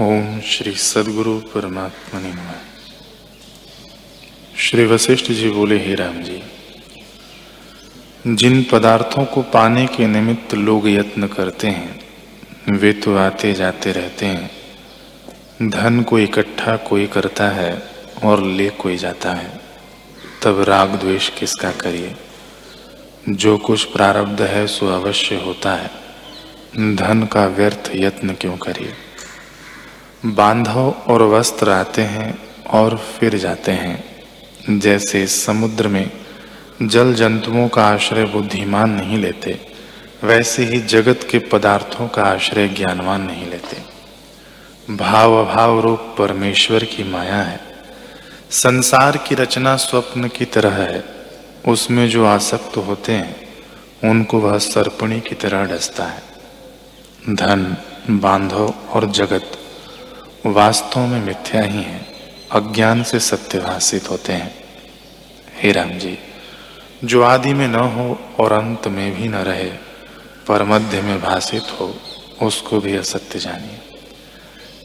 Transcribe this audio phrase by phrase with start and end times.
[0.00, 2.32] ओम श्री सदगुरु परमात्मा ने
[4.58, 6.42] श्री वशिष्ठ जी बोले, हे राम जी,
[8.26, 12.00] जिन पदार्थों को पाने के निमित्त लोग यत्न करते हैं,
[12.70, 14.50] वे तो आते जाते रहते हैं।
[15.70, 17.82] धन को इकट्ठा कोई करता है
[18.24, 19.60] और ले कोई जाता है।
[20.42, 22.16] तब राग द्वेष किसका करिए?
[23.28, 25.90] जो कुछ प्रारब्ध है, सो अवश्य होता है।
[26.96, 28.92] धन का व्यर्थ यत्न क्यों करिए?
[30.26, 34.22] बांधव और वस्त्र आते हैं और फिर जाते हैं।
[34.80, 36.10] जैसे समुद्र में
[36.82, 39.60] जल जंतुओं का आश्रय बुद्धिमान नहीं लेते,
[40.24, 43.76] वैसे ही जगत के पदार्थों का आश्रय ज्ञानवान नहीं लेते।
[44.94, 47.60] भाव अभाव रूप परमेश्वर की माया है।
[48.50, 51.04] संसार की रचना स्वप्न की तरह है।
[51.68, 53.48] उसमें जो आसक्त होते हैं,
[54.10, 56.22] उनको वह सर्पणी की तरह डसता है।
[57.30, 57.76] धन,
[58.10, 59.58] बांधव और जगत
[60.46, 62.06] वास्तव में मिथ्या ही है,
[62.52, 64.64] अज्ञान से सत्य भाषित होते हैं।
[65.54, 66.18] हे राम जी,
[67.04, 69.70] जो आदि में न हो और अंत में भी न रहे,
[70.48, 71.94] पर मध्य में भाषित हो,
[72.42, 73.80] उसको भी असत्य जानिए।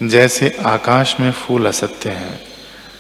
[0.10, 2.42] जैसे आकाश में फूल असत्य हैं,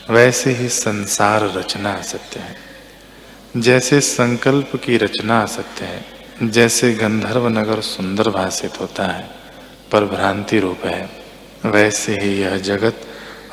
[0.09, 2.55] वैसे ही संसार रचना असत्य है।
[3.57, 6.05] जैसे संकल्प की रचना असत्य है,
[6.43, 9.29] जैसे गंधर्व नगर सुंदर भाषित होता है,
[9.91, 11.18] पर भ्रांति रूप है।
[11.65, 13.01] वैसे ही यह जगत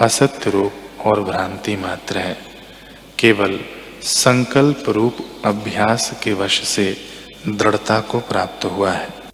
[0.01, 0.73] असत्य रूप
[1.05, 2.37] और भ्रांति मात्र है।
[3.19, 3.61] केवल
[4.03, 6.97] संकल्प रूप अभ्यास के वश से
[7.49, 9.26] दृढ़ता को प्राप्त हुआ है।